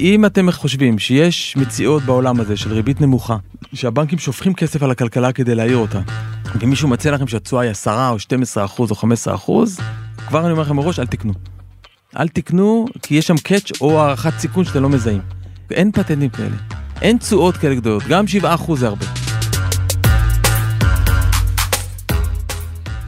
[0.00, 3.36] אם אתם חושבים שיש מציאות בעולם הזה של ריבית נמוכה,
[3.74, 6.00] שהבנקים שופכים כסף על הכלכלה כדי להעיר אותה,
[6.60, 9.80] ומישהו מציע לכם שהתשואה היא 10 או 12 אחוז או 15 אחוז,
[10.28, 11.32] כבר אני אומר לכם מראש, אל תקנו.
[12.18, 15.20] אל תקנו, כי יש שם קאץ' או הערכת סיכון שאתם לא מזהים.
[15.70, 16.56] אין פטנטים כאלה.
[17.02, 19.06] אין תשואות כאלה גדולות, גם 7 אחוז זה הרבה.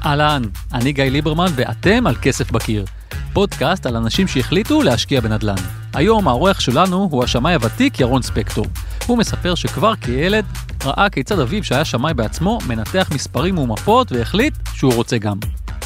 [0.04, 2.84] אהלן, אני גיא ליברמן ואתם על כסף בקיר.
[3.32, 5.81] פודקאסט על אנשים שהחליטו להשקיע בנדל"ן.
[5.94, 8.66] היום העורך שלנו הוא השמאי הוותיק ירון ספקטור.
[9.06, 10.44] הוא מספר שכבר כילד
[10.84, 15.36] ראה כיצד אביו שהיה שמאי בעצמו מנתח מספרים ומפות והחליט שהוא רוצה גם.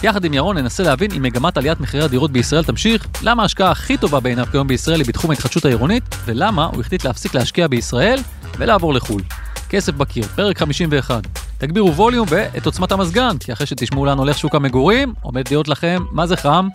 [0.03, 3.97] יחד עם ירון ננסה להבין אם מגמת עליית מחירי הדירות בישראל תמשיך, למה ההשקעה הכי
[3.97, 8.21] טובה בעיניו כיום בישראל היא בתחום ההתחדשות העירונית, ולמה הוא החליט להפסיק להשקיע בישראל
[8.59, 9.23] ולעבור לחו"ל.
[9.69, 11.23] כסף בקיר, פרק 51.
[11.59, 16.03] תגבירו ווליום ואת עוצמת המזגן, כי אחרי שתשמעו לאן הולך שוק המגורים, עומד להיות לכם
[16.13, 16.69] מה זה חם,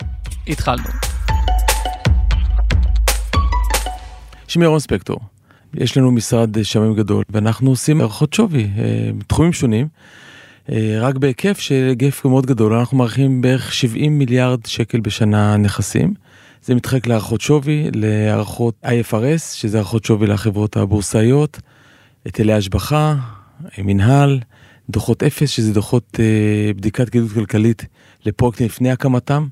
[0.48, 1.11] התחלנו.
[4.52, 5.20] שמי ירון ספקטור.
[5.74, 9.88] יש לנו משרד שמאים גדול, ואנחנו עושים הערכות שווי, אה, תחומים שונים,
[10.72, 16.14] אה, רק בהיקף של היקף מאוד גדול, אנחנו מעריכים בערך 70 מיליארד שקל בשנה נכסים.
[16.62, 21.60] זה מתחלק להערכות שווי, להערכות IFRS, שזה הערכות שווי לחברות הבורסאיות,
[22.24, 23.14] היטלי השבחה,
[23.78, 24.40] מנהל,
[24.90, 27.84] דוחות אפס, שזה דוחות אה, בדיקת כדאיות כלכלית
[28.26, 29.46] לפרויקטים לפני הקמתם.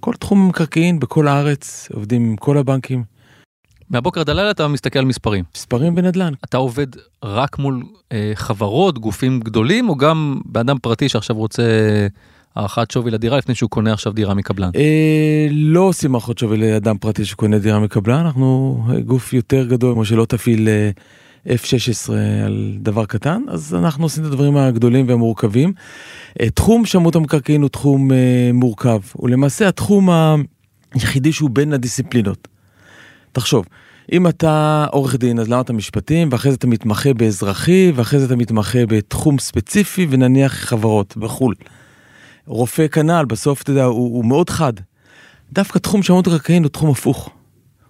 [0.00, 3.19] כל תחום המקרקעין בכל הארץ, עובדים עם כל הבנקים.
[3.90, 5.44] מהבוקר עד הלילה אתה מסתכל על מספרים.
[5.54, 6.32] מספרים בנדל"ן.
[6.44, 6.86] אתה עובד
[7.24, 11.62] רק מול אה, חברות, גופים גדולים, או גם באדם פרטי שעכשיו רוצה
[12.56, 14.70] הערכת שווי לדירה לפני שהוא קונה עכשיו דירה מקבלן?
[14.76, 19.94] אה, לא עושים הערכות שווי לאדם פרטי שקונה דירה מקבלן, אנחנו אה, גוף יותר גדול,
[19.94, 20.90] כמו שלא תפעיל אה,
[21.46, 22.12] F-16
[22.46, 25.72] על דבר קטן, אז אנחנו עושים את הדברים הגדולים והמורכבים.
[26.40, 30.08] אה, תחום שמות המקרקעין הוא תחום אה, מורכב, הוא למעשה התחום
[30.94, 32.48] היחידי שהוא בין הדיסציפלינות.
[33.32, 33.66] תחשוב,
[34.12, 38.26] אם אתה עורך דין, אז למה אתה משפטים, ואחרי זה אתה מתמחה באזרחי, ואחרי זה
[38.26, 41.54] אתה מתמחה בתחום ספציפי, ונניח חברות בחו"ל.
[42.46, 44.72] רופא כנ"ל, בסוף אתה יודע, הוא, הוא מאוד חד.
[45.52, 47.30] דווקא תחום שמות הקרקעין הוא תחום הפוך.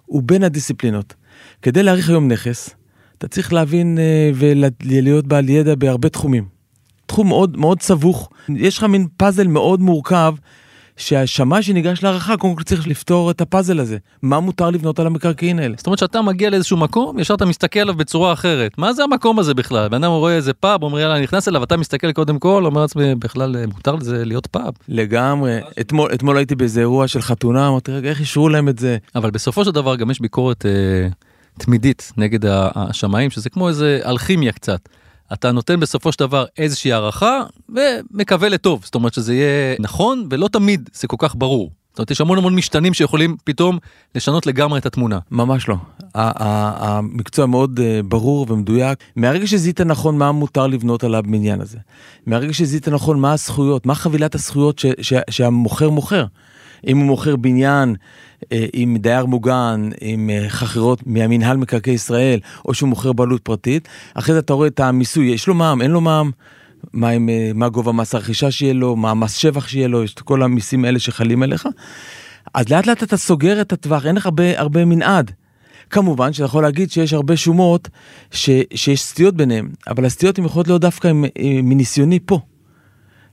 [0.07, 1.15] הוא בין הדיסציפלינות.
[1.63, 2.71] כדי להעריך היום נכס,
[3.19, 6.45] אתה צריך להבין uh, ולהיות בעל ידע בהרבה תחומים.
[7.07, 8.31] תחום מאוד מאוד סבוך.
[8.57, 10.35] יש לך מין פאזל מאוד מורכב
[11.01, 13.97] שהשמאי שניגש להערכה קודם כל צריך לפתור את הפאזל הזה.
[14.23, 15.75] מה מותר לבנות על המקרקעין האלה?
[15.77, 18.79] זאת אומרת שאתה מגיע לאיזשהו מקום, ישר אתה מסתכל עליו בצורה אחרת.
[18.79, 19.89] מה זה המקום הזה בכלל?
[19.89, 23.15] בן אדם רואה איזה פאב, אומר יאללה, נכנס אליו, אתה מסתכל קודם כל, אומר לעצמי,
[23.15, 24.73] בכלל אה, מותר לזה להיות פאב.
[24.89, 25.59] לגמרי.
[25.81, 28.97] אתמול, אתמול הייתי באיזה אירוע של חתונה, אמרתי, רגע, איך אישרו להם את זה?
[29.15, 31.09] אבל בסופו של דבר גם יש ביקורת אה,
[31.59, 32.41] תמידית נגד
[32.75, 34.89] השמאים, שזה כמו איזה אלכימיה קצת.
[35.33, 40.49] אתה נותן בסופו של דבר איזושהי הערכה ומקווה לטוב, זאת אומרת שזה יהיה נכון ולא
[40.49, 41.71] תמיד זה כל כך ברור.
[41.91, 43.79] זאת אומרת יש המון המון משתנים שיכולים פתאום
[44.15, 45.19] לשנות לגמרי את התמונה.
[45.31, 45.77] ממש לא.
[46.15, 48.99] המקצוע מאוד אה, ברור ומדויק.
[49.17, 51.79] מהרגע שזיהית נכון מה מותר לבנות על הבניין הזה,
[52.27, 54.83] מהרגע שזיהית נכון מה הזכויות, מה חבילת הזכויות
[55.31, 56.25] שהמוכר מוכר.
[56.87, 57.95] אם הוא מוכר בניין
[58.53, 63.89] אה, עם דייר מוגן, עם אה, חכירות מהמינהל מקרקעי ישראל, או שהוא מוכר בעלות פרטית,
[64.15, 66.31] אחרי זה אתה רואה את המיסוי, יש לו מע"מ, אין לו מע"מ,
[66.93, 67.19] מה, אה,
[67.55, 70.85] מה גובה מס הרכישה שיהיה לו, מה המס שבח שיהיה לו, יש את כל המיסים
[70.85, 71.69] האלה שחלים עליך.
[72.55, 75.31] אז לאט לאט אתה סוגר את הטווח, אין לך הרבה, הרבה מנעד.
[75.91, 77.89] כמובן שאתה יכול להגיד שיש הרבה שומות
[78.31, 81.13] ש, שיש סטיות ביניהם, אבל הסטיות הן יכולות להיות דווקא
[81.63, 82.41] מניסיוני פה.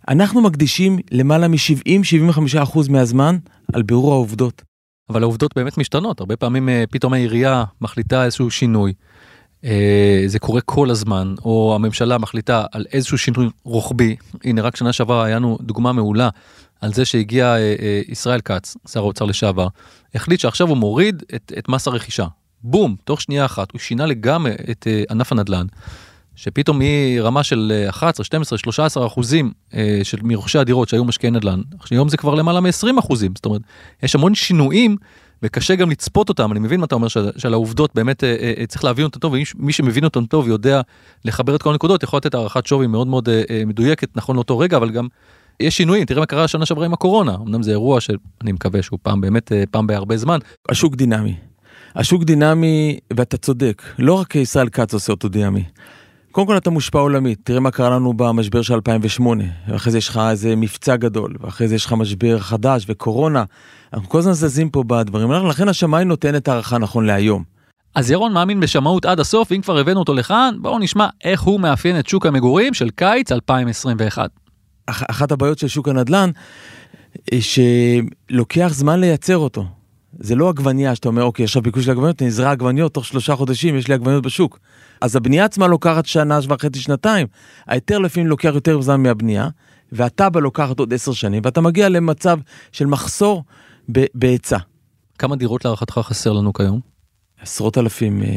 [0.08, 3.38] אנחנו מקדישים למעלה מ-70-75% מהזמן
[3.74, 4.62] על בירור העובדות.
[5.10, 8.94] אבל העובדות באמת משתנות, הרבה פעמים אה, פתאום העירייה מחליטה איזשהו שינוי,
[9.64, 14.94] אה, זה קורה כל הזמן, או הממשלה מחליטה על איזשהו שינוי רוחבי, הנה רק שנה
[14.94, 16.30] שעברה היה לנו דוגמה מעולה
[16.82, 19.68] על זה שהגיע אה, ישראל כץ, שר האוצר לשעבר,
[20.16, 22.28] החליט שעכשיו הוא מוריד את, את מס הרכישה.
[22.62, 25.66] בום, תוך שנייה אחת, הוא שינה לגמרי את ענף הנדל"ן.
[26.38, 31.62] שפתאום מרמה של 11, 12, 13 אחוזים אה, של מרוכשי הדירות שהיו משקיעי נדל"ן,
[31.92, 33.62] היום זה כבר למעלה מ-20 אחוזים, זאת אומרת,
[34.04, 34.96] יש המון שינויים
[35.44, 38.84] וקשה גם לצפות אותם, אני מבין מה אתה אומר שעל העובדות באמת אה, אה, צריך
[38.84, 40.82] להבין אותם טוב, ומי שמבין אותם טוב יודע
[41.26, 43.30] לחבר את כל הנקודות, יכול לתת הערכת שווי מאוד מאוד
[43.66, 45.08] מדויקת, נכון לאותו רגע, אבל גם
[45.60, 49.00] יש שינויים, תראה מה קרה השנה שעברה עם הקורונה, אמנם זה אירוע שאני מקווה שהוא
[49.02, 50.40] פעם באמת פעם בהרבה זמן.
[50.70, 51.36] השוק דינמי.
[51.96, 55.64] השוק דינמי, ואתה צודק, לא רק ישראל כץ עושה אותו דינמי.
[56.38, 60.10] קודם כל אתה מושפע עולמית, תראה מה קרה לנו במשבר של 2008, ואחרי זה יש
[60.10, 63.44] לך איזה מבצע גדול, ואחרי זה יש לך משבר חדש וקורונה.
[63.94, 67.44] אנחנו כל הזמן זזים פה בדברים האלה, לכן השמאי נותן את ההערכה נכון להיום.
[67.96, 71.60] אז ירון מאמין בשמאות עד הסוף, אם כבר הבאנו אותו לכאן, בואו נשמע איך הוא
[71.60, 74.30] מאפיין את שוק המגורים של קיץ 2021.
[74.88, 76.30] אחת הבעיות של שוק הנדל"ן,
[77.40, 79.66] שלוקח זמן לייצר אותו.
[80.20, 83.88] זה לא עגבנייה שאתה אומר, אוקיי, עכשיו ביקוש לעגבניות, נזרע עגבניות, תוך שלושה חודשים יש
[83.88, 84.60] לי עגבניות בשוק.
[85.02, 87.28] אז הבנייה עצמה לוקחת שנה וחצי, שנתיים.
[87.68, 89.50] ההיתר לפעמים לוקח יותר זמן מהבנייה,
[89.92, 92.40] והתב"ע לוקחת עוד עשר שנים, ואתה מגיע למצב
[92.72, 93.44] של מחסור
[93.90, 94.58] בהיצע.
[95.20, 96.80] כמה דירות להערכתך חסר לנו כיום?
[97.42, 98.28] עשרות אלפים, אה,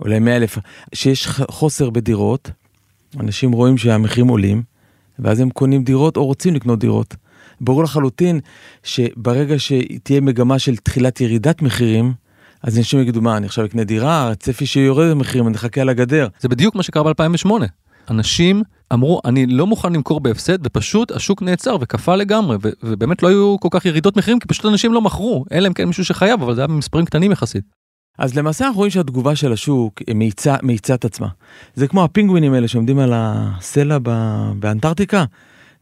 [0.00, 0.58] אולי מאה אלף.
[0.94, 2.50] שיש חוסר בדירות,
[3.20, 4.62] אנשים רואים שהמחירים עולים,
[5.18, 7.16] ואז הם קונים דירות או רוצים לקנות דירות.
[7.60, 8.40] ברור לחלוטין
[8.82, 12.12] שברגע שתהיה מגמה של תחילת ירידת מחירים,
[12.62, 16.28] אז אנשים יגידו, מה, אני עכשיו אקנה דירה, הצפי שיורד המחירים, אני אחכה על הגדר.
[16.40, 17.50] זה בדיוק מה שקרה ב-2008.
[18.10, 18.62] אנשים
[18.92, 23.56] אמרו, אני לא מוכן למכור בהפסד, ופשוט השוק נעצר וקפא לגמרי, ו- ובאמת לא היו
[23.60, 26.54] כל כך ירידות מחירים, כי פשוט אנשים לא מכרו, אלא אם כן מישהו שחייב, אבל
[26.54, 27.64] זה היה במספרים קטנים יחסית.
[28.18, 30.02] אז למעשה אנחנו רואים שהתגובה של השוק
[30.62, 31.28] מאיצה את עצמה.
[31.74, 33.98] זה כמו הפינגווינים האלה שעומדים על הסלע
[34.58, 35.24] באנטארקטיקה,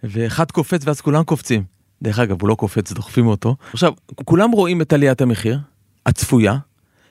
[0.02, 1.64] ואחד קופץ ואז כולם קופצים.
[2.02, 3.56] דרך אגב, הוא לא קופץ, דוחפים אותו.
[3.72, 3.93] עכשיו,
[4.25, 5.58] כולם רואים את עליית המחיר,
[6.06, 6.56] הצפויה,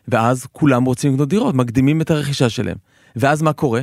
[0.07, 2.77] ואז כולם רוצים לקנות דירות, מקדימים את הרכישה שלהם.
[3.15, 3.81] ואז מה קורה?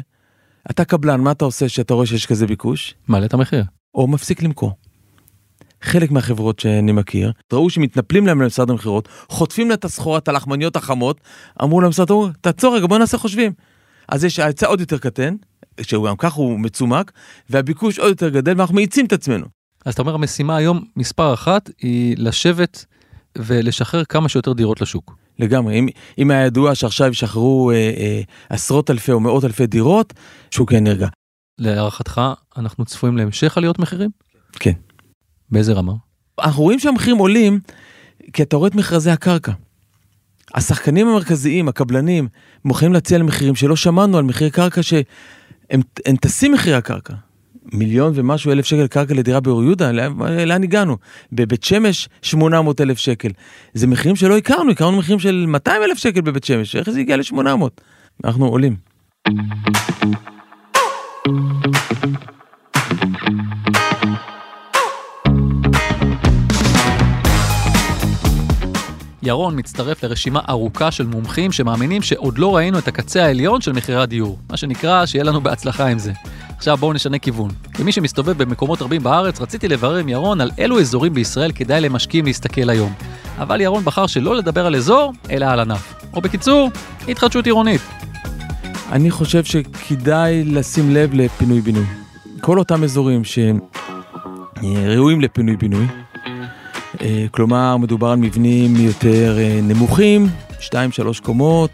[0.71, 2.95] אתה קבלן, מה אתה עושה שאתה רואה שיש כזה ביקוש?
[3.09, 3.65] מעלה את המחיר.
[3.95, 4.73] או מפסיק למכור.
[5.83, 10.77] חלק מהחברות שאני מכיר, ראו שמתנפלים להם למשרד המכירות, חוטפים לה את הסחורה, את הלחמניות
[10.77, 11.21] החמות,
[11.63, 12.09] אמרו למשרד,
[12.41, 13.53] תעצור רגע, בוא נעשה חושבים.
[14.09, 15.35] אז יש ההיצע עוד יותר קטן,
[15.81, 17.13] שהוא גם ככה הוא מצומק,
[17.51, 19.47] והביקוש עוד יותר גדל, ואנחנו מאיצים את עצמנו.
[19.85, 22.85] אז אתה אומר, המשימה היום, מספר אחת, היא לשבת
[23.39, 25.17] ולשחרר כמה שיותר דירות לשוק.
[25.39, 25.89] לגמרי, אם,
[26.19, 30.13] אם היה ידוע שעכשיו ישחררו אה, אה, עשרות אלפי או מאות אלפי דירות,
[30.51, 31.09] שוק נרגע.
[31.59, 32.21] להערכתך,
[32.57, 34.11] אנחנו צפויים להמשך עליות מחירים?
[34.53, 34.73] כן.
[35.51, 35.93] באיזה רמה?
[36.41, 37.61] אנחנו רואים שהמחירים עולים,
[38.33, 39.53] כי אתה רואה את מכרזי הקרקע.
[40.55, 42.29] השחקנים המרכזיים, הקבלנים,
[42.65, 47.15] מוכנים להציע למחירים שלא שמענו על מחיר קרקע שהם טסים מחירי הקרקע.
[47.73, 49.93] מיליון ומשהו אלף שקל קרקע לדירה באור יהודה,
[50.47, 50.97] לאן הגענו?
[51.33, 53.29] בבית שמש 800 אלף שקל.
[53.75, 57.17] זה מחירים שלא הכרנו, הכרנו מחירים של 200 אלף שקל בבית שמש, איך זה הגיע
[57.17, 57.69] ל-800?
[58.25, 58.77] אנחנו עולים.
[69.23, 74.03] ירון מצטרף לרשימה ארוכה של מומחים שמאמינים שעוד לא ראינו את הקצה העליון של מחירי
[74.03, 74.39] הדיור.
[74.51, 76.13] מה שנקרא, שיהיה לנו בהצלחה עם זה.
[76.57, 77.51] עכשיו בואו נשנה כיוון.
[77.75, 82.25] כמי שמסתובב במקומות רבים בארץ, רציתי לברר עם ירון על אילו אזורים בישראל כדאי למשקיעים
[82.25, 82.93] להסתכל היום.
[83.39, 85.95] אבל ירון בחר שלא לדבר על אזור, אלא על ענף.
[86.15, 86.71] או בקיצור,
[87.09, 87.81] התחדשות עירונית.
[88.93, 91.85] אני חושב שכדאי לשים לב לפינוי-בינוי.
[92.41, 96.12] כל אותם אזורים שראויים לפינוי-בינוי, אה,
[97.31, 100.27] כלומר מדובר על מבנים יותר אה, נמוכים,
[100.61, 100.73] 2-3
[101.23, 101.71] קומות,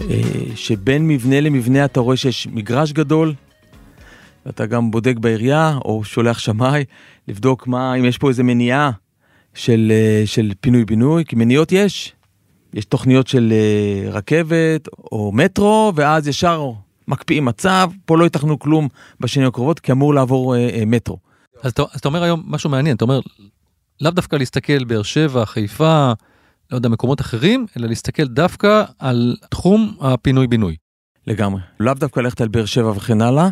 [0.00, 0.20] אה,
[0.54, 3.34] שבין מבנה למבנה אתה רואה שיש מגרש גדול,
[4.46, 6.84] ואתה גם בודק בעירייה או שולח שמאי
[7.28, 8.90] לבדוק מה, אם יש פה איזה מניעה
[9.54, 9.92] של,
[10.24, 12.12] של פינוי-בינוי, כי מניעות יש.
[12.74, 13.52] יש תוכניות של
[14.10, 16.70] רכבת או מטרו, ואז ישר
[17.08, 18.88] מקפיאים מצב, פה לא יתכנו כלום
[19.20, 20.54] בשנים הקרובות, כי אמור לעבור
[20.86, 21.18] מטרו.
[21.62, 23.20] אז אתה אומר היום משהו מעניין, אתה אומר,
[24.00, 26.12] לאו דווקא להסתכל באר שבע, חיפה,
[26.70, 30.76] לא יודע, מקומות אחרים, אלא להסתכל דווקא על תחום הפינוי-בינוי.
[31.26, 31.60] לגמרי.
[31.80, 33.48] לאו דווקא ללכת על באר שבע וכן הלאה,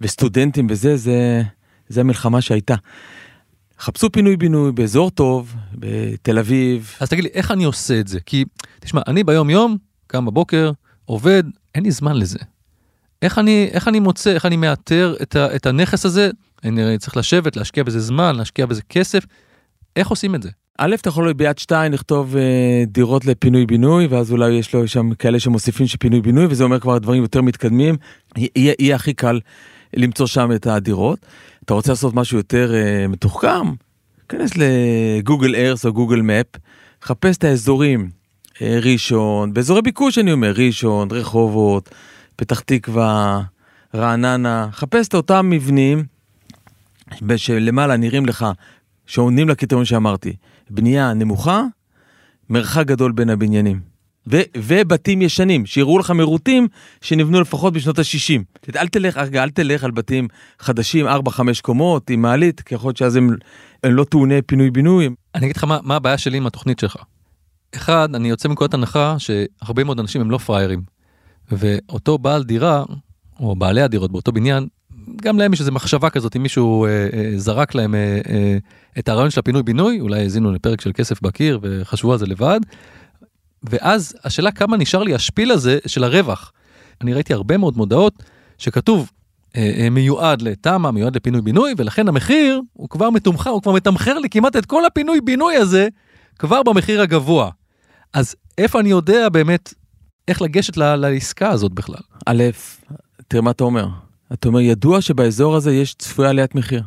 [0.00, 1.42] וסטודנטים וזה, זה,
[1.88, 2.74] זה המלחמה שהייתה.
[3.78, 6.94] חפשו פינוי-בינוי באזור טוב, בתל אביב.
[7.00, 8.20] אז תגיד לי, איך אני עושה את זה?
[8.20, 8.44] כי,
[8.80, 9.76] תשמע, אני ביום-יום,
[10.06, 10.72] קם בבוקר,
[11.04, 11.42] עובד,
[11.74, 12.38] אין לי זמן לזה.
[13.22, 16.30] איך אני, איך אני מוצא, איך אני מאתר את, ה, את הנכס הזה?
[16.64, 19.24] אני צריך לשבת, להשקיע בזה זמן, להשקיע בזה כסף.
[19.96, 20.50] איך עושים את זה?
[20.78, 25.14] א', אתה יכול ביד שתיים לכתוב אה, דירות לפינוי בינוי, ואז אולי יש לו שם
[25.14, 27.96] כאלה שמוסיפים שפינוי בינוי, וזה אומר כבר דברים יותר מתקדמים,
[28.36, 29.40] יהיה, יהיה הכי קל
[29.96, 31.18] למצוא שם את הדירות.
[31.64, 33.72] אתה רוצה לעשות משהו יותר אה, מתוחכם?
[34.28, 36.46] כנס לגוגל ארס או גוגל מפ,
[37.02, 38.10] חפש את האזורים,
[38.62, 41.90] אה, ראשון, באזורי ביקוש אני אומר, ראשון, רחובות,
[42.36, 43.42] פתח תקווה,
[43.94, 46.04] רעננה, חפש את אותם מבנים
[47.36, 48.46] שלמעלה נראים לך
[49.12, 50.36] שעונים לקריטריון שאמרתי.
[50.70, 51.62] בנייה נמוכה,
[52.50, 53.80] מרחק גדול בין הבניינים.
[54.30, 56.68] ו- ובתים ישנים, שיראו לך מרוטים
[57.00, 58.42] שנבנו לפחות בשנות ה-60.
[58.76, 60.28] אל תלך, אל תלך על בתים
[60.58, 61.10] חדשים, 4-5
[61.62, 63.28] קומות, עם מעלית, ככל שאז הם,
[63.82, 65.08] הם לא טעוני פינוי-בינוי.
[65.34, 66.96] אני אגיד לך מה, מה הבעיה שלי עם התוכנית שלך.
[67.74, 70.82] אחד, אני יוצא מנקודת הנחה שהרבה מאוד אנשים הם לא פראיירים.
[71.52, 72.84] ואותו בעל דירה,
[73.40, 74.68] או בעלי הדירות באותו בניין,
[75.22, 78.58] גם להם יש איזו מחשבה כזאת, אם מישהו אה, אה, זרק להם אה, אה,
[78.98, 82.60] את הרעיון של הפינוי-בינוי, אולי האזינו לפרק של כסף בקיר וחשבו על זה לבד,
[83.62, 86.52] ואז השאלה כמה נשאר לי השפיל הזה של הרווח.
[87.00, 88.22] אני ראיתי הרבה מאוד מודעות
[88.58, 89.10] שכתוב
[89.56, 94.30] אה, אה, מיועד לתמ"א, מיועד לפינוי-בינוי, ולכן המחיר הוא כבר מתומחר, הוא כבר מתמחר לי
[94.30, 95.88] כמעט את כל הפינוי-בינוי הזה
[96.38, 97.50] כבר במחיר הגבוה.
[98.12, 99.74] אז איפה אני יודע באמת
[100.28, 102.00] איך לגשת לעסקה הזאת בכלל?
[102.26, 102.42] א',
[103.28, 103.88] תראה מה אתה אומר.
[104.32, 106.82] אתה אומר, ידוע שבאזור הזה יש צפויה עליית מחיר.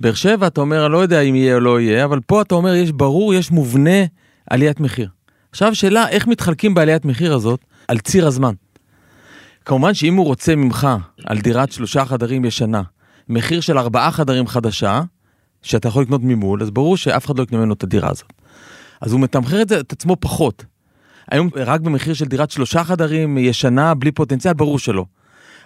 [0.00, 2.54] באר שבע, אתה אומר, אני לא יודע אם יהיה או לא יהיה, אבל פה אתה
[2.54, 4.04] אומר, יש ברור, יש מובנה
[4.50, 5.08] עליית מחיר.
[5.50, 8.54] עכשיו שאלה, איך מתחלקים בעליית מחיר הזאת על ציר הזמן?
[9.64, 10.88] כמובן שאם הוא רוצה ממך
[11.24, 12.82] על דירת שלושה חדרים ישנה,
[13.28, 15.00] מחיר של ארבעה חדרים חדשה,
[15.62, 18.32] שאתה יכול לקנות ממול, אז ברור שאף אחד לא יקנה ממנו את הדירה הזאת.
[19.00, 20.64] אז הוא מתמחר את זה, את עצמו פחות.
[21.30, 25.04] היום רק במחיר של דירת שלושה חדרים ישנה, בלי פוטנציאל, ברור שלא.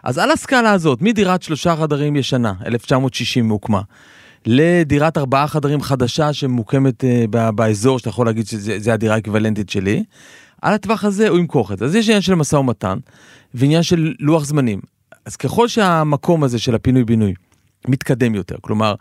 [0.02, 3.80] אז על הסקאלה הזאת, מדירת שלושה חדרים ישנה, 1960 הוקמה,
[4.46, 10.04] לדירת ארבעה חדרים חדשה שמוקמת uh, באזור, שאתה יכול להגיד שזה הדירה האקוויוולנטית שלי,
[10.62, 11.84] על הטווח הזה הוא ימכור את זה.
[11.84, 12.98] אז יש עניין של משא ומתן,
[13.54, 14.80] ועניין של לוח זמנים.
[15.24, 17.34] אז ככל שהמקום הזה של הפינוי-בינוי
[17.88, 18.94] מתקדם יותר, כלומר,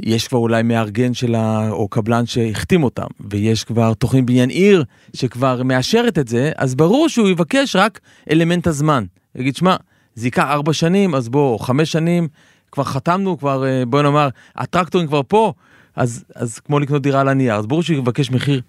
[0.00, 1.70] יש כבר אולי מארגן של ה...
[1.70, 4.84] או קבלן שהחתים אותם, ויש כבר תוכנית בניין עיר
[5.16, 9.04] שכבר מאשרת את זה, אז ברור שהוא יבקש רק אלמנט הזמן.
[9.34, 9.76] יגיד, שמע,
[10.18, 12.28] זה ייקח ארבע שנים, אז בוא, חמש שנים,
[12.72, 15.52] כבר חתמנו, כבר, אה, בוא נאמר, הטרקטורים כבר פה,
[15.96, 18.60] אז, אז כמו לקנות דירה על הנייר, אז ברור שהוא יבקש מחיר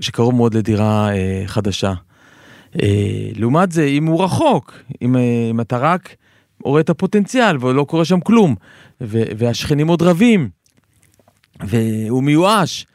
[0.00, 1.92] שקרוב מאוד לדירה אה, חדשה.
[2.82, 6.16] אה, לעומת זה, אם הוא רחוק, אם, אה, אם אתה רק
[6.64, 8.54] רואה את הפוטנציאל ולא קורה שם כלום,
[9.00, 10.48] ו, והשכנים עוד רבים,
[11.60, 12.86] והוא מיואש,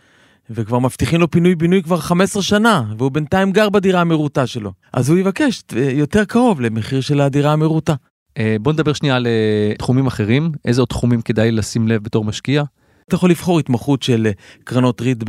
[0.50, 4.72] וכבר מבטיחים לו פינוי-בינוי כבר 15 שנה, והוא בינתיים גר בדירה המרוטה שלו.
[4.94, 7.94] אז הוא יבקש אה, יותר קרוב למחיר של הדירה המרוטה.
[8.38, 12.26] אה, בוא נדבר שנייה על אה, תחומים אחרים, איזה עוד תחומים כדאי לשים לב בתור
[12.26, 12.64] משקיע?
[13.08, 14.28] אתה יכול לבחור התמחות של
[14.64, 15.24] קרנות ריט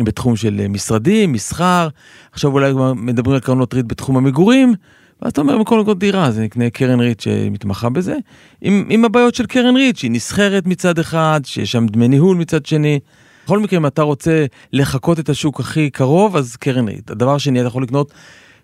[0.00, 1.88] בתחום של משרדים, מסחר,
[2.32, 4.74] עכשיו אולי מדברים על קרנות ריט בתחום המגורים,
[5.22, 8.16] ואז אתה אומר, במקום לקנות דירה, אז נקנה קרן ריט שמתמחה בזה,
[8.60, 12.66] עם, עם הבעיות של קרן ריט, שהיא נסחרת מצד אחד, שיש שם דמי ניהול מצד
[12.66, 13.00] שני.
[13.44, 17.10] בכל מקרה, אם אתה רוצה לחקות את השוק הכי קרוב, אז קרן ריט.
[17.10, 18.12] הדבר השני, אתה יכול לקנות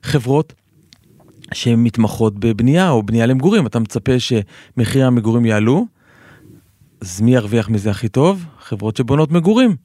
[0.02, 0.52] חברות
[1.54, 3.66] שמתמחות בבנייה או בנייה למגורים.
[3.66, 5.86] אתה מצפה שמחירי המגורים יעלו,
[7.00, 8.44] אז מי ירוויח מזה הכי טוב?
[8.60, 9.76] חברות שבונות מגורים.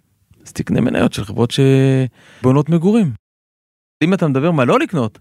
[0.45, 3.13] אז תקנה מניות של חברות שבונות מגורים.
[4.03, 5.19] אם אתה מדבר מה לא לקנות,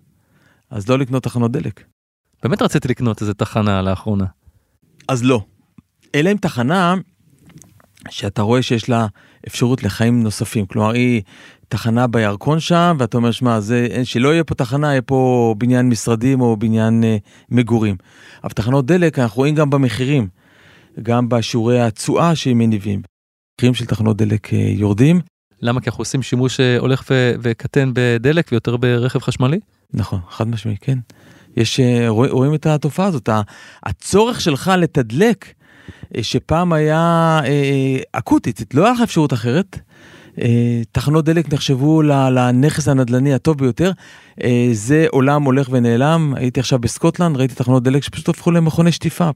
[0.71, 1.85] אז לא לקנות תחנות דלק.
[2.43, 4.25] באמת רציתי לקנות איזה תחנה לאחרונה.
[5.09, 5.40] אז לא.
[6.14, 6.95] אלא אם תחנה
[8.11, 9.06] שאתה רואה שיש לה
[9.46, 10.66] אפשרות לחיים נוספים.
[10.66, 11.23] כלומר, היא
[11.68, 13.58] תחנה בירקון שם, ואתה אומר, שמע,
[14.04, 17.16] שלא יהיה פה תחנה, יהיה פה בניין משרדים או בניין אה,
[17.50, 17.96] מגורים.
[18.44, 20.28] אבל תחנות דלק, אנחנו רואים גם במחירים,
[21.02, 23.02] גם בשיעורי התשואה שהם מניבים.
[23.58, 25.20] מחירים של תחנות דלק אה, יורדים.
[25.62, 25.80] למה?
[25.80, 29.61] כי אנחנו עושים שימוש אה, הולך ו- וקטן בדלק ויותר ברכב חשמלי?
[29.94, 30.99] נכון, חד משמעי, כן.
[31.56, 33.28] יש, אה, רואים, את התופעה הזאת,
[33.82, 35.54] הצורך שלך לתדלק,
[36.22, 39.78] שפעם היה אה, אקוטית, לא היה לך אפשרות אחרת.
[40.92, 43.90] תחנות דלק נחשבו לנכס הנדל"ני הטוב ביותר,
[44.72, 49.30] זה עולם הולך ונעלם, הייתי עכשיו בסקוטלנד, ראיתי תחנות דלק שפשוט הפכו למכוני שטיפה.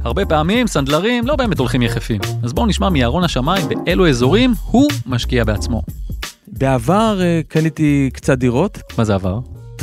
[0.00, 4.88] הרבה פעמים סנדלרים לא באמת הולכים יחפים, אז בואו נשמע מירון השמיים באילו אזורים הוא
[5.06, 5.82] משקיע בעצמו.
[6.48, 8.78] בעבר קניתי קצת דירות.
[8.98, 9.38] מה זה עבר?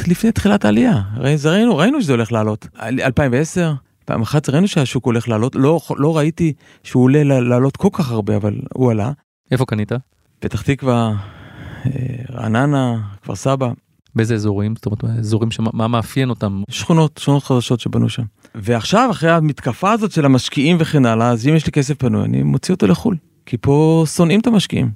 [0.08, 2.68] לפני תחילת העלייה, ראינו, ראינו שזה הולך לעלות.
[2.82, 3.74] 2010,
[4.06, 8.36] פעם אחת ראינו שהשוק הולך לעלות, לא, לא ראיתי שהוא עולה לעלות כל כך הרבה,
[8.36, 9.12] אבל הוא עלה.
[9.52, 9.92] איפה קנית?
[10.40, 11.14] פתח תקווה,
[11.86, 11.92] אה,
[12.32, 13.72] רעננה, כפר סבא.
[14.16, 14.76] באיזה אזורים?
[14.76, 16.64] זאת אומרת, אזורים שמה מאפיין אותם?
[16.70, 18.24] שכונות, שכונות חדשות שבנו שם.
[18.56, 22.44] ועכשיו, אחרי המתקפה הזאת של המשקיעים וכן הלאה, אז אם יש לי כסף פנוי, אני
[22.44, 23.18] מוציא אותו לחו"ל.
[23.46, 24.92] כי פה שונאים את המשקיעים.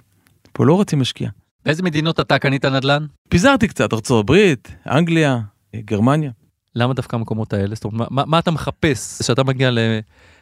[0.54, 1.30] פה לא רוצים משקיע.
[1.66, 3.06] באיזה מדינות אתה קנית נדל"ן?
[3.30, 5.40] פיזרתי קצת, ארצות הברית, אנגליה,
[5.76, 6.32] גרמניה.
[6.78, 7.76] למה דווקא המקומות האלה?
[7.76, 9.80] זאת אומרת, מה, מה אתה מחפש כשאתה מגיע ל,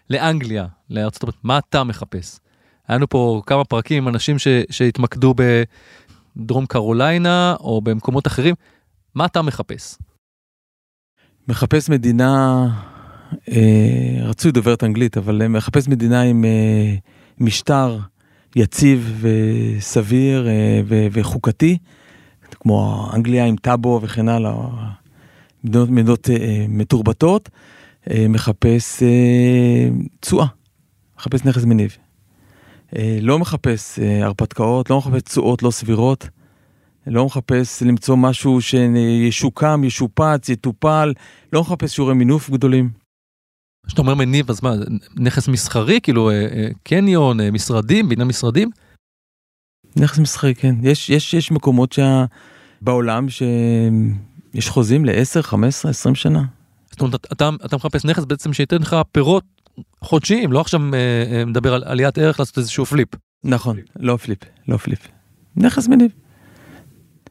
[0.10, 1.36] לאנגליה, הברית?
[1.44, 2.40] מה אתה מחפש?
[2.88, 5.34] היה לנו פה כמה פרקים עם אנשים ש, שהתמקדו
[6.38, 8.56] בדרום קרוליינה או במקומות אחרים.
[9.16, 9.98] מה אתה מחפש?
[11.48, 12.68] מחפש מדינה,
[13.50, 16.96] אה, רצוי דוברת אנגלית, אבל מחפש מדינה עם אה,
[17.40, 18.00] משטר
[18.56, 21.78] יציב וסביר אה, וחוקתי,
[22.52, 24.54] כמו אנגליה עם טאבו וכן הלאה,
[25.66, 27.50] מדינות, מדינות אה, מתורבתות,
[28.10, 29.04] אה, מחפש
[30.20, 30.46] תשואה,
[31.18, 31.98] מחפש נכס מניב.
[33.22, 36.30] לא מחפש הרפתקאות, לא מחפש תשואות לא סבירות,
[37.08, 41.14] לא מחפש למצוא משהו שישוקם, ישופץ, יטופל,
[41.54, 42.90] לא מחפש שיעורי מינוף גדולים.
[43.88, 44.74] כשאתה אומר מניב, אז מה,
[45.16, 48.70] נכס מסחרי, כאילו אה, אה, קניון, אה, משרדים, בניין משרדים?
[49.96, 50.76] נכס מסחרי, כן.
[50.82, 52.26] יש, יש, יש מקומות שה...
[52.82, 53.30] בעולם
[54.56, 56.44] שיש חוזים ל-10, 15, 20 שנה.
[56.92, 59.44] זאת אומרת, אתה, אתה מחפש נכס בעצם שייתן לך פירות
[60.02, 60.80] חודשיים, לא עכשיו
[61.48, 63.10] מדבר על עליית ערך לעשות איזשהו פליפ.
[63.44, 65.00] נכון, לא flip, לא flip.
[65.56, 66.12] נכס מניב.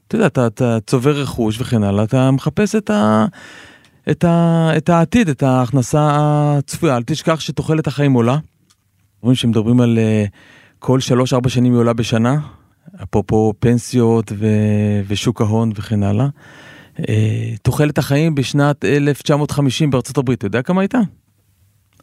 [0.06, 3.26] אתה יודע, אתה, אתה צובר רכוש וכן הלאה, אתה מחפש את, ה,
[4.10, 6.96] את, ה, את העתיד, את ההכנסה הצפויה.
[6.96, 8.38] אל תשכח שתוחלת החיים עולה.
[9.20, 10.30] רואים שמדברים על אה,
[10.78, 10.98] כל
[11.44, 12.36] 3-4 שנים היא עולה בשנה,
[13.02, 14.46] אפרופו פנסיות ו,
[15.06, 16.26] ושוק ההון וכן הלאה.
[16.98, 20.98] אה, תוחלת החיים בשנת 1950 בארצות הברית, אתה יודע כמה הייתה?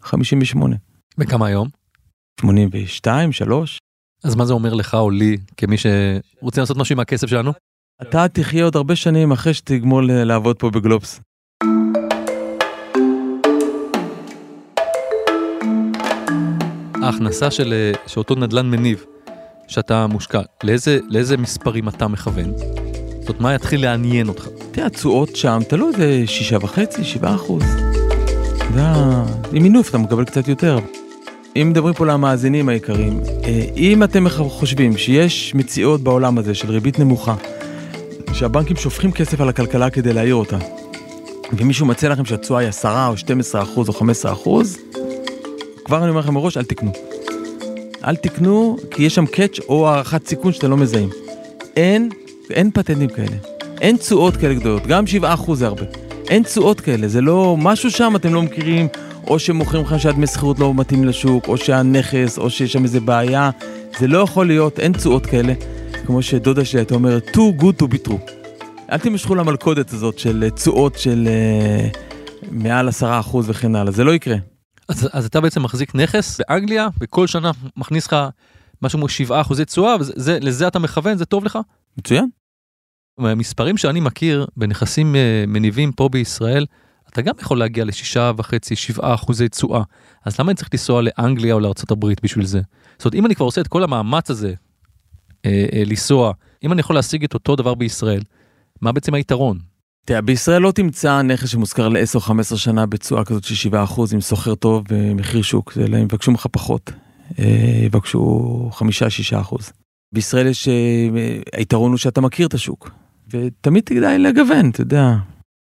[0.01, 0.75] 58.
[1.17, 1.67] וכמה היום?
[2.41, 3.79] 82, 3.
[4.23, 7.51] אז מה זה אומר לך או לי, כמי שרוצים לעשות משהו עם הכסף שלנו?
[8.01, 11.21] אתה תחיה עוד הרבה שנים אחרי שתגמול לעבוד פה בגלובס.
[17.03, 19.05] ההכנסה של שאותו נדל"ן מניב,
[19.67, 22.57] שאתה מושקע, לאיזה, לאיזה מספרים אתה מכוון?
[22.57, 24.60] זאת אומרת, מה יתחיל לעניין אותך?
[24.71, 27.63] תראה, התשואות שם, תלוי, זה שישה וחצי, שבעה אחוז.
[28.73, 28.81] זה
[29.53, 30.79] עם מינוף אתה מקבל קצת יותר.
[31.55, 36.99] אם מדברים פה למאזינים היקרים, אה, אם אתם חושבים שיש מציאות בעולם הזה של ריבית
[36.99, 37.35] נמוכה,
[38.33, 40.57] שהבנקים שופכים כסף על הכלכלה כדי להעיר אותה,
[41.53, 44.77] ומישהו מציע לכם שהתשואה היא 10 או 12 אחוז או 15 אחוז,
[45.85, 46.91] כבר אני אומר לכם מראש, אל תקנו.
[48.05, 51.09] אל תקנו, כי יש שם קאץ' או הערכת סיכון שאתם לא מזהים.
[51.75, 52.09] אין,
[52.49, 53.50] אין פטנטים כאלה.
[53.81, 55.83] אין תשואות כאלה גדולות, גם 7 אחוז זה הרבה.
[56.29, 58.87] אין תשואות כאלה, זה לא, משהו שם אתם לא מכירים,
[59.27, 63.49] או שמוכרים לך שהדמי שכירות לא מתאים לשוק, או שהנכס, או שיש שם איזה בעיה.
[63.99, 65.53] זה לא יכול להיות, אין תשואות כאלה.
[66.05, 68.31] כמו שדודה שלי הייתה אומרת, too good to be true.
[68.91, 71.27] אל תמשכו למלכודת הזאת של תשואות של
[71.93, 71.97] uh,
[72.51, 74.35] מעל 10% וכן הלאה, זה לא יקרה.
[74.89, 78.15] אז, אז אתה בעצם מחזיק נכס באנגליה, וכל שנה מכניס לך
[78.81, 79.95] משהו כמו 7 אחוזי תשואה,
[80.25, 81.59] ולזה אתה מכוון, זה טוב לך?
[81.97, 82.40] מצוין.
[83.21, 85.17] מהמספרים שאני מכיר בנכסים uh,
[85.49, 86.65] מניבים פה בישראל,
[87.09, 89.83] אתה גם יכול להגיע לשישה וחצי, שבעה אחוזי תשואה.
[90.25, 92.61] אז למה אני צריך לנסוע לאנגליה או לארה"ב בשביל זה?
[92.97, 94.53] זאת אומרת, אם אני כבר עושה את כל המאמץ הזה,
[95.45, 98.21] אה, אה, לנסוע, אם אני יכול להשיג את אותו דבר בישראל,
[98.81, 99.59] מה בעצם היתרון?
[100.05, 104.13] תראה, בישראל לא תמצא נכס שמושכר ל-10 או 15 שנה בתשואה כזאת של 7 אחוז
[104.13, 106.91] עם סוחר טוב במחיר שוק, אלא הם יבקשו ממך פחות,
[107.39, 109.71] אה, יבקשו 5-6 אחוז.
[110.13, 110.73] בישראל יש, אה,
[111.57, 112.91] היתרון הוא שאתה מכיר את השוק,
[113.31, 115.15] ותמיד כדאי לגוון, אתה יודע,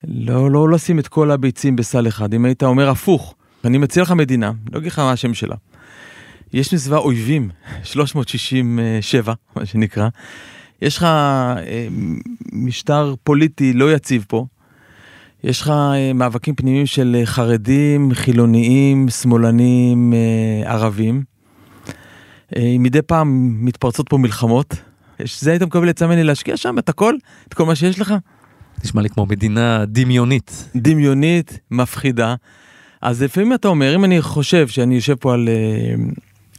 [0.04, 2.34] לא, לא לשים את כל הביצים בסל אחד.
[2.34, 5.56] אם היית אומר הפוך, אני מציע לך מדינה, לא אגיד לך מה השם שלה.
[6.54, 7.50] יש מסביבה אויבים,
[7.84, 10.08] 367, מה שנקרא.
[10.82, 11.88] יש לך אה,
[12.54, 14.46] משטר פוליטי לא יציב פה.
[15.43, 21.24] יש לך אה, מאבקים פנימיים של חרדים, חילוניים, שמאלנים, אה, ערבים.
[22.56, 24.76] אה, מדי פעם מתפרצות פה מלחמות.
[25.39, 27.13] זה היית מקבל לצא ממני להשקיע שם את הכל,
[27.47, 28.13] את כל מה שיש לך?
[28.84, 30.69] נשמע לי כמו מדינה דמיונית.
[30.75, 32.36] דמיונית, מפחידה.
[33.01, 35.95] אז לפעמים אתה אומר, אם אני חושב שאני יושב פה על, אה,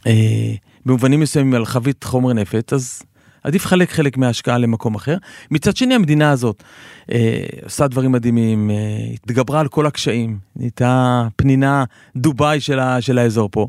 [0.07, 3.03] אה, במובנים מסוימים על חבית חומר נפץ, אז
[3.43, 5.17] עדיף לחלק חלק מההשקעה למקום אחר.
[5.51, 6.63] מצד שני, המדינה הזאת
[7.11, 8.75] אה, עושה דברים מדהימים, אה,
[9.13, 11.83] התגברה על כל הקשיים, נהייתה פנינה
[12.15, 13.67] דובאי של, ה, של האזור פה.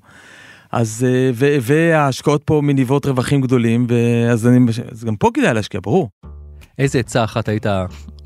[0.73, 4.59] אז, אה, ו, וההשקעות פה מניבות רווחים גדולים, ואז אני,
[4.93, 6.09] אז גם פה כדאי להשקיע, ברור.
[6.79, 7.67] איזה עצה אחת היית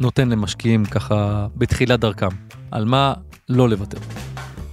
[0.01, 2.29] נותן למשקיעים ככה בתחילת דרכם?
[2.71, 3.15] על מה
[3.49, 3.99] לא לוותר?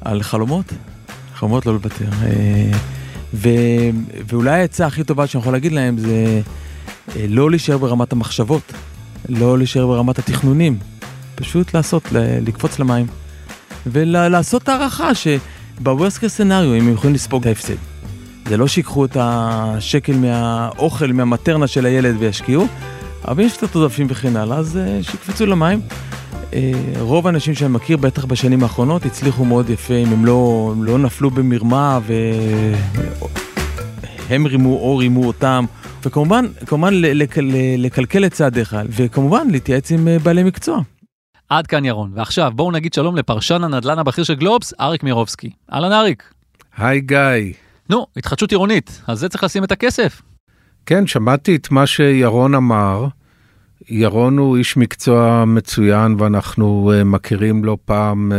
[0.02, 0.66] על חלומות,
[1.34, 2.10] חלומות לא לוותר.
[2.24, 2.72] אה,
[3.34, 3.50] ו,
[4.28, 6.42] ואולי העצה הכי טובה שאני יכול להגיד להם זה
[7.16, 8.74] אה, לא להישאר ברמת המחשבות,
[9.30, 10.78] לא להישאר ברמת התכנונים,
[11.36, 12.04] פשוט לעשות,
[12.42, 13.08] לקפוץ למים,
[13.86, 15.16] ולעשות הערכה
[15.82, 17.76] שבוורסט קייס סנאריו הם יכולים לספוג את ההפסד.
[18.48, 22.68] זה לא שיקחו את השקל מהאוכל, מהמטרנה של הילד וישקיעו,
[23.28, 24.80] אבל יש קצת עודפים וכן הלאה, אז uh,
[25.12, 25.82] שיקפצו למים.
[26.52, 26.54] Uh,
[27.00, 31.30] רוב האנשים שאני מכיר, בטח בשנים האחרונות, הצליחו מאוד יפה, אם הם לא, לא נפלו
[31.30, 32.00] במרמה
[34.28, 35.66] והם רימו או רימו אותם.
[36.06, 37.38] וכמובן, כמובן לק...
[37.78, 40.82] לקלקל את צעדיך, וכמובן להתייעץ עם uh, בעלי מקצוע.
[41.52, 45.50] עד כאן ירון, ועכשיו בואו נגיד שלום לפרשן הנדל"ן הבכיר של גלובס, אריק מירובסקי.
[45.74, 46.34] אהלן אריק.
[46.78, 47.54] היי גיא.
[47.90, 50.22] נו, התחדשות עירונית, על זה צריך לשים את הכסף.
[50.86, 53.08] כן, שמעתי את מה שירון אמר.
[53.90, 58.36] ירון הוא איש מקצוע מצוין ואנחנו uh, מכירים לא פעם uh,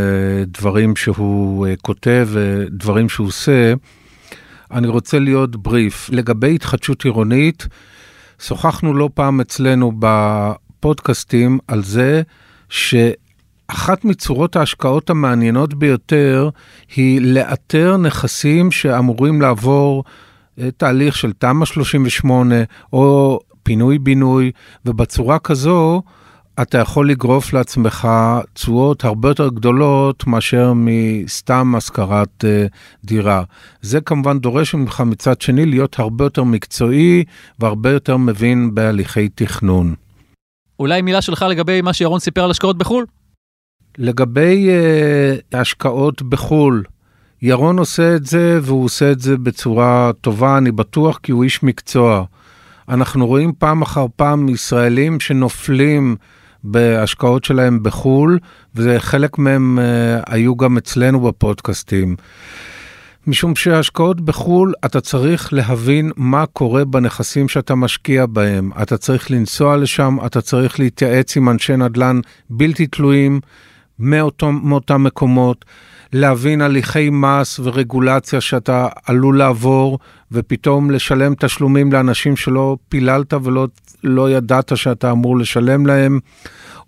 [0.59, 3.75] דברים שהוא uh, כותב ודברים שהוא עושה.
[4.71, 6.11] אני רוצה להיות בריף.
[6.13, 7.67] לגבי התחדשות עירונית,
[8.39, 12.23] שוחחנו לא פעם אצלנו בפודקאסטים על זה
[12.73, 16.51] שאחת מצורות ההשקעות המעניינות ביותר
[16.97, 20.05] היא לאתר נכסים שאמורים לעבור
[20.77, 22.55] תהליך של תמ"א 38
[22.93, 24.51] או פינוי-בינוי,
[24.87, 26.03] ובצורה כזו
[26.63, 28.09] אתה יכול לגרוף לעצמך
[28.53, 32.73] תשואות הרבה יותר גדולות מאשר מסתם השכרת uh,
[33.05, 33.43] דירה.
[33.83, 37.25] זה כמובן דורש ממך מצד שני להיות הרבה יותר מקצועי
[37.59, 39.95] והרבה יותר מבין בהליכי תכנון.
[40.83, 43.07] אולי מילה שלך לגבי מה שירון סיפר על השקעות בחו"ל?
[43.99, 46.85] לגבי uh, השקעות בחו"ל,
[47.43, 51.63] ירון עושה את זה והוא עושה את זה בצורה טובה, אני בטוח, כי הוא איש
[51.63, 52.25] מקצוע.
[52.89, 56.17] אנחנו רואים פעם אחר פעם ישראלים שנופלים
[56.65, 58.39] בהשקעות שלהם בחו"ל,
[58.75, 62.17] וחלק מהם uh, היו גם אצלנו בפודקאסטים.
[63.27, 68.71] משום שהשקעות בחו"ל, אתה צריך להבין מה קורה בנכסים שאתה משקיע בהם.
[68.83, 73.41] אתה צריך לנסוע לשם, אתה צריך להתייעץ עם אנשי נדל"ן בלתי תלויים
[73.99, 75.65] מאותו, מאותם מקומות,
[76.13, 79.99] להבין הליכי מס ורגולציה שאתה עלול לעבור,
[80.33, 83.67] ופתאום לשלם תשלומים לאנשים שלא פיללת ולא
[84.05, 86.21] לא ידעת שאתה אמור לשלם להם.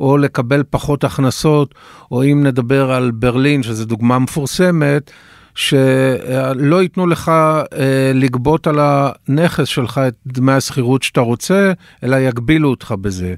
[0.01, 1.75] או לקבל פחות הכנסות,
[2.11, 5.11] או אם נדבר על ברלין, שזו דוגמה מפורסמת,
[5.55, 12.71] שלא ייתנו לך אה, לגבות על הנכס שלך את דמי השכירות שאתה רוצה, אלא יגבילו
[12.71, 13.35] אותך בזה.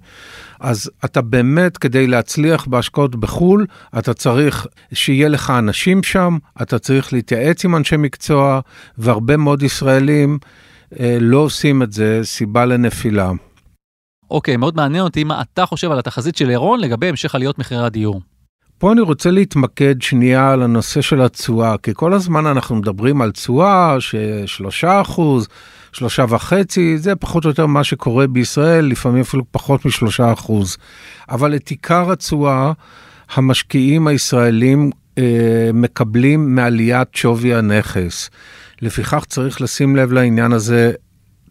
[0.60, 3.66] אז אתה באמת, כדי להצליח בהשקעות בחו"ל,
[3.98, 8.60] אתה צריך שיהיה לך אנשים שם, אתה צריך להתייעץ עם אנשי מקצוע,
[8.98, 10.38] והרבה מאוד ישראלים
[11.00, 13.30] אה, לא עושים את זה, סיבה לנפילה.
[14.30, 17.84] אוקיי, מאוד מעניין אותי מה אתה חושב על התחזית של ירון לגבי המשך עליות מחירי
[17.84, 18.20] הדיור.
[18.78, 23.32] פה אני רוצה להתמקד שנייה על הנושא של התשואה, כי כל הזמן אנחנו מדברים על
[23.32, 25.48] תשואה ששלושה אחוז,
[25.92, 30.76] שלושה וחצי, זה פחות או יותר מה שקורה בישראל, לפעמים אפילו פחות משלושה אחוז.
[31.28, 32.72] אבל את עיקר התשואה,
[33.34, 38.30] המשקיעים הישראלים אה, מקבלים מעליית שווי הנכס.
[38.82, 40.92] לפיכך צריך לשים לב לעניין הזה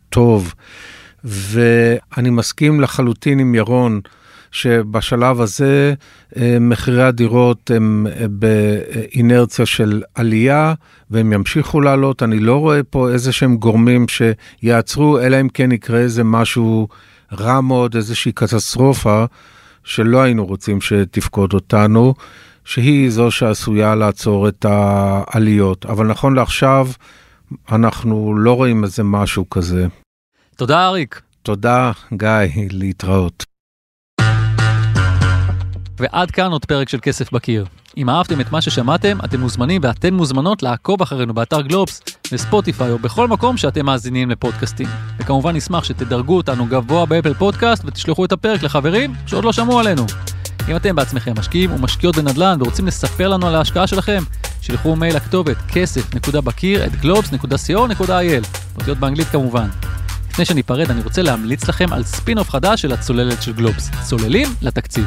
[0.09, 0.53] טוב.
[1.23, 4.01] ואני מסכים לחלוטין עם ירון.
[4.55, 5.93] שבשלב הזה
[6.37, 10.73] אה, מחירי הדירות הם אה, באינרציה של עלייה
[11.09, 12.23] והם ימשיכו לעלות.
[12.23, 16.87] אני לא רואה פה איזה שהם גורמים שיעצרו, אלא אם כן יקרה איזה משהו
[17.39, 19.25] רע מאוד, איזושהי קטסטרופה
[19.83, 22.13] שלא היינו רוצים שתפקוד אותנו,
[22.65, 25.85] שהיא זו שעשויה לעצור את העליות.
[25.85, 26.87] אבל נכון לעכשיו,
[27.71, 29.87] אנחנו לא רואים איזה משהו כזה.
[30.55, 31.21] תודה אריק.
[31.43, 32.29] תודה גיא,
[32.71, 33.54] להתראות.
[35.99, 37.65] ועד כאן עוד פרק של כסף בקיר.
[37.97, 42.99] אם אהבתם את מה ששמעתם, אתם מוזמנים ואתן מוזמנות לעקוב אחרינו באתר גלובס, בספוטיפיי או
[42.99, 44.87] בכל מקום שאתם מאזינים לפודקאסטים.
[45.19, 50.05] וכמובן נשמח שתדרגו אותנו גבוה באפל פודקאסט ותשלחו את הפרק לחברים שעוד לא שמעו עלינו.
[50.69, 54.23] אם אתם בעצמכם משקיעים ומשקיעות בנדל"ן ורוצים לספר לנו על ההשקעה שלכם,
[54.61, 59.67] שלחו מייל לכתובת כסף.בקיר at globes.co.il, אותיות באנגלית כמובן.
[60.29, 65.05] לפני שניפרד, אני רוצה להמליץ לכם על ספין-אוף חדש של הצוללת של גלובס, צוללים לתקציב.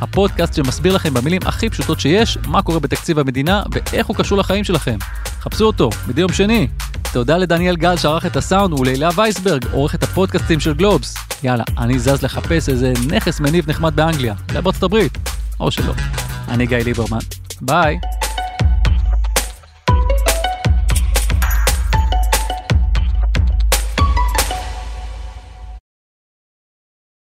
[0.00, 4.64] הפודקאסט שמסביר לכם במילים הכי פשוטות שיש, מה קורה בתקציב המדינה ואיך הוא קשור לחיים
[4.64, 4.96] שלכם.
[5.40, 6.68] חפשו אותו, מדי יום שני.
[7.12, 11.14] תודה לדניאל גל שערך את הסאונד ולהילה וייסברג, עורכת הפודקאסטים של גלובס.
[11.42, 15.18] יאללה, אני זז לחפש איזה נכס מניב נחמד באנגליה, בארצות הברית,
[15.60, 15.92] או שלא.
[16.48, 17.18] אני גיא ליברמן,
[17.60, 17.98] ביי.